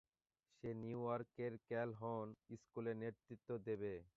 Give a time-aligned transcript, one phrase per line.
[0.55, 2.27] সে New ইয়র্কের Calhoun
[2.55, 3.93] স্কুলের নেতৃত্ব দেবে।